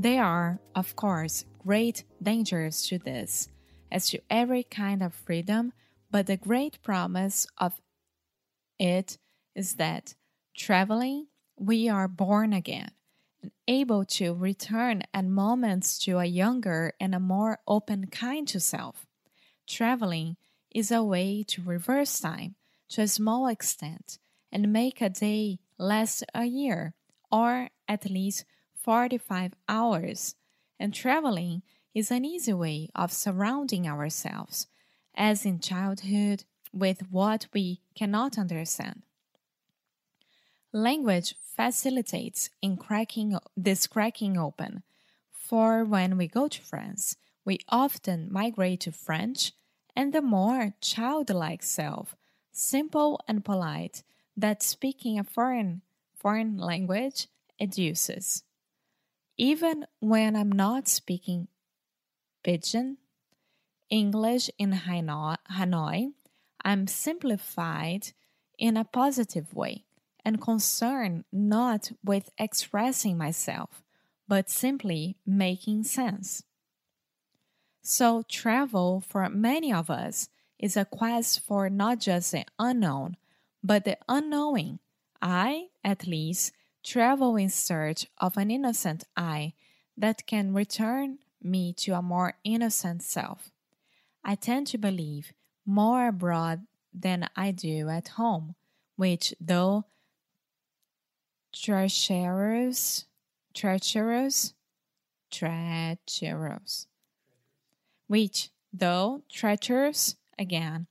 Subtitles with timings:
[0.00, 3.50] There are, of course, great dangers to this,
[3.92, 5.74] as to every kind of freedom,
[6.10, 7.78] but the great promise of
[8.78, 9.18] it
[9.54, 10.14] is that
[10.56, 11.26] traveling,
[11.58, 12.92] we are born again
[13.42, 18.58] and able to return at moments to a younger and a more open kind to
[18.58, 19.06] self.
[19.68, 20.38] Traveling
[20.70, 22.54] is a way to reverse time
[22.88, 24.18] to a small extent
[24.50, 26.94] and make a day last a year
[27.30, 28.46] or at least
[28.82, 30.34] 45 hours.
[30.78, 31.62] And traveling
[31.94, 34.66] is an easy way of surrounding ourselves,
[35.14, 39.02] as in childhood, with what we cannot understand.
[40.72, 44.82] Language facilitates in cracking this cracking open.
[45.32, 49.52] For when we go to France, we often migrate to French
[49.96, 52.14] and the more childlike self,
[52.52, 54.04] simple and polite,
[54.36, 55.82] that speaking a foreign
[56.14, 57.26] foreign language
[57.60, 58.42] educes.
[59.40, 61.48] Even when I'm not speaking
[62.44, 62.98] pidgin,
[63.88, 66.12] English in Hanoi,
[66.62, 68.08] I'm simplified
[68.58, 69.86] in a positive way
[70.26, 73.82] and concerned not with expressing myself,
[74.28, 76.42] but simply making sense.
[77.80, 83.16] So, travel for many of us is a quest for not just the unknown,
[83.64, 84.80] but the unknowing.
[85.22, 86.52] I, at least,
[86.82, 89.54] travel in search of an innocent I
[89.96, 93.50] that can return me to a more innocent self.
[94.24, 95.32] I tend to believe
[95.64, 98.54] more abroad than I do at home,
[98.96, 99.84] which, though
[101.52, 103.06] treacherous,
[103.54, 104.54] treacherous,
[105.30, 106.86] treacherous,
[108.06, 110.86] which, though treacherous again,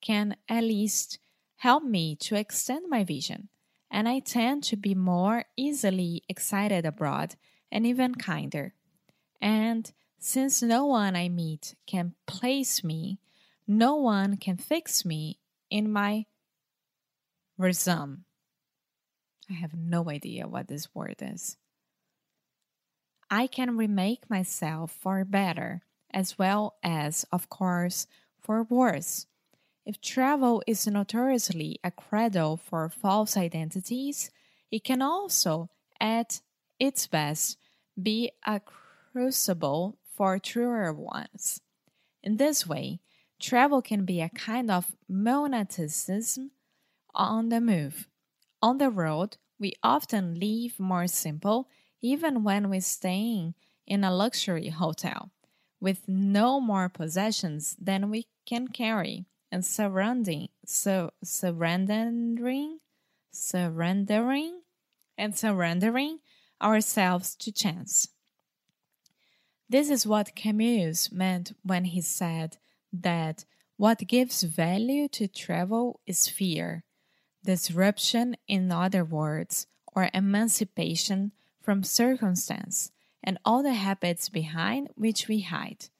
[0.00, 1.18] can at least
[1.56, 3.48] help me to extend my vision,
[3.94, 7.36] and I tend to be more easily excited abroad
[7.70, 8.74] and even kinder.
[9.40, 13.20] And since no one I meet can place me,
[13.68, 15.38] no one can fix me
[15.70, 16.26] in my
[17.56, 18.24] resume.
[19.48, 21.56] I have no idea what this word is.
[23.30, 25.82] I can remake myself for better
[26.12, 28.08] as well as, of course,
[28.40, 29.26] for worse.
[29.86, 34.30] If travel is notoriously a cradle for false identities,
[34.70, 35.68] it can also,
[36.00, 36.40] at
[36.78, 37.58] its best,
[38.00, 41.60] be a crucible for truer ones.
[42.22, 43.00] In this way,
[43.38, 46.52] travel can be a kind of monasticism
[47.14, 48.08] on the move.
[48.62, 51.68] On the road, we often live more simple,
[52.00, 53.54] even when we're staying
[53.86, 55.30] in a luxury hotel
[55.78, 62.80] with no more possessions than we can carry, and surrounding, so surrendering,
[63.30, 64.62] surrendering,
[65.16, 66.18] and surrendering
[66.60, 68.08] ourselves to chance.
[69.68, 72.56] This is what Camus meant when he said
[72.92, 73.44] that
[73.76, 76.82] what gives value to travel is fear,
[77.44, 81.30] disruption, in other words, or emancipation
[81.62, 82.90] from circumstance,
[83.22, 85.90] and all the habits behind which we hide.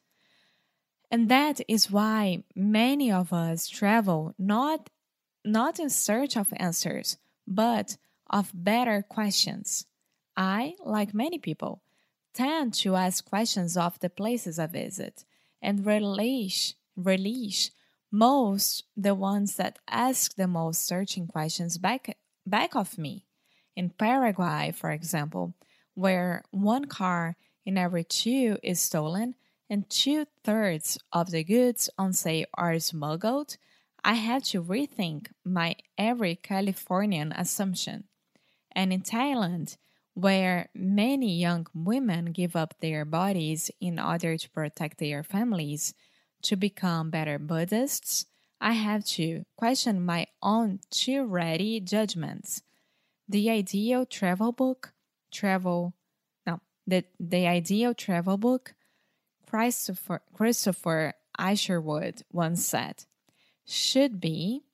[1.15, 4.91] And that is why many of us travel not,
[5.45, 7.97] not in search of answers, but
[8.29, 9.87] of better questions.
[10.37, 11.83] I, like many people,
[12.35, 15.25] tend to ask questions of the places I visit
[15.63, 17.71] and relish, relish
[18.11, 23.25] most the ones that ask the most searching questions back, back of me.
[23.77, 25.55] In Paraguay, for example,
[25.95, 29.37] where one car in every two is stolen
[29.69, 33.57] and two thirds of the goods on sale are smuggled,
[34.05, 38.05] I had to rethink my every Californian assumption.
[38.73, 39.77] And in Thailand,
[40.15, 45.95] where many young women give up their bodies in order to protect their families
[46.43, 48.27] to become better Buddhists,
[48.61, 52.63] I have to question my own too ready judgments.
[53.29, 54.93] The ideal travel book
[55.33, 55.95] travel
[56.47, 58.75] no the the ideal travel book
[59.55, 63.05] Christopher Christopher Isherwood once said
[63.65, 64.65] should be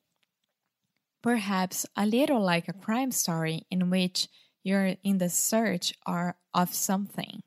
[1.21, 4.29] perhaps a little like a crime story in which
[4.63, 7.43] you're in the search of something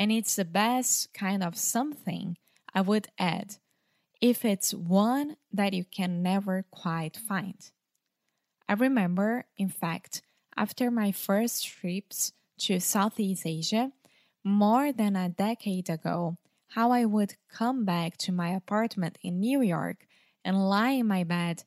[0.00, 2.36] and it's the best kind of something
[2.74, 3.58] I would add
[4.20, 7.70] if it's one that you can never quite find.
[8.68, 10.22] I remember, in fact,
[10.56, 12.32] after my first trips
[12.62, 13.92] to Southeast Asia,
[14.42, 16.36] more than a decade ago,
[16.68, 20.06] how I would come back to my apartment in New York
[20.44, 21.64] and lie in my bed,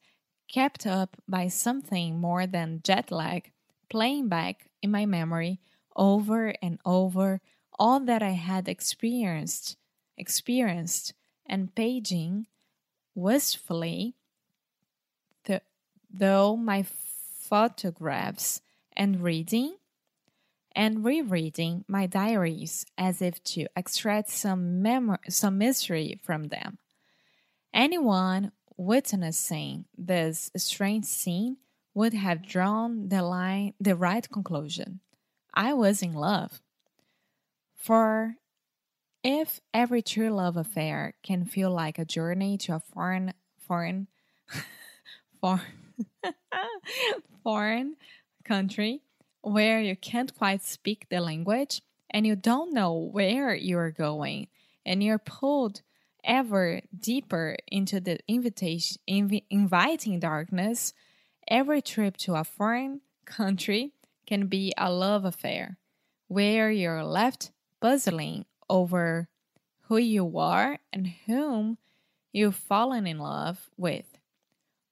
[0.47, 3.51] kept up by something more than jet lag,
[3.89, 5.59] playing back in my memory
[5.95, 7.41] over and over
[7.77, 9.75] all that I had experienced,
[10.17, 11.13] experienced,
[11.45, 12.47] and paging
[13.15, 14.15] wistfully,
[15.45, 15.63] th-
[16.09, 18.61] though my photographs
[18.95, 19.75] and reading
[20.75, 26.77] and rereading my diaries as if to extract some mem- some mystery from them.
[27.73, 31.57] Anyone witnessing this strange scene
[31.93, 34.99] would have drawn the line the right conclusion.
[35.53, 36.61] I was in love.
[37.75, 38.35] For
[39.23, 44.07] if every true love affair can feel like a journey to a foreign foreign
[45.41, 45.61] foreign
[47.43, 47.95] foreign
[48.43, 49.01] country
[49.41, 54.47] where you can't quite speak the language and you don't know where you're going
[54.85, 55.81] and you're pulled
[56.23, 60.93] ever deeper into the invitation inv- inviting darkness.
[61.47, 63.93] Every trip to a foreign country
[64.27, 65.77] can be a love affair
[66.27, 67.51] where you're left
[67.81, 69.27] puzzling over
[69.87, 71.77] who you are and whom
[72.31, 74.05] you've fallen in love with.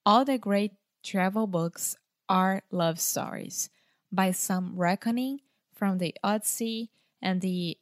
[0.05, 0.73] All the great
[1.03, 1.95] travel books
[2.27, 3.69] are love stories
[4.11, 5.41] by some reckoning
[5.73, 6.89] from the Odyssey
[7.21, 7.77] and the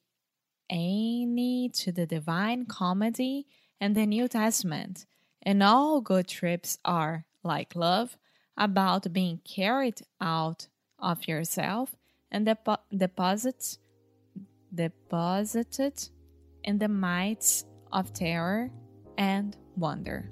[0.70, 3.48] Aeneid to the Divine Comedy
[3.80, 5.06] and the New Testament.
[5.42, 8.18] And all good trips are, like love,
[8.58, 10.68] about being carried out
[11.00, 11.96] of yourself
[12.32, 13.78] and depo- deposited
[16.64, 18.70] in the mites of terror
[19.18, 20.30] and wonder.